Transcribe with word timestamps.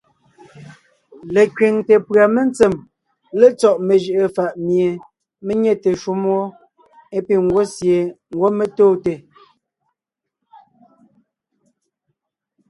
Lekẅiŋte 1.33 1.95
pʉ̀a 2.07 2.25
mentsém 2.35 2.73
létsɔ́ 3.39 3.73
mejʉ’ʉ 3.87 4.21
fà’ 4.35 4.45
mie 4.65 4.89
mé 5.45 5.53
nyɛte 5.61 5.89
shúm 6.01 6.21
wó 6.31 6.41
é 7.17 7.19
piŋ 7.25 7.39
ńgwɔ́ 7.45 7.65
sie 7.75 7.97
ńgwɔ́ 8.33 8.49
mé 8.57 8.65
tóonte. 8.75 9.13